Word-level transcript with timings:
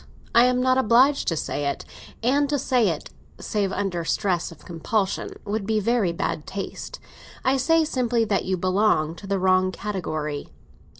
I 0.33 0.45
am 0.45 0.59
not 0.59 0.79
obliged 0.79 1.27
to 1.27 1.37
say 1.37 1.67
it; 1.69 1.85
and 2.23 2.49
to 2.49 2.57
say 2.57 2.89
it, 2.89 3.11
save 3.39 3.71
under 3.71 4.03
stress 4.03 4.51
of 4.51 4.65
compulsion, 4.65 5.33
would 5.45 5.67
be 5.67 5.79
very 5.79 6.11
bad 6.11 6.47
taste. 6.47 6.99
I 7.45 7.57
say 7.57 7.85
simply 7.85 8.25
that 8.25 8.45
you 8.45 8.57
belong 8.57 9.13
to 9.17 9.27
the 9.27 9.37
wrong 9.37 9.71
category." 9.71 10.49